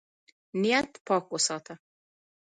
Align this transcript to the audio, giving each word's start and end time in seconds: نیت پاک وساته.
نیت 0.61 0.91
پاک 1.07 1.25
وساته. 1.33 1.73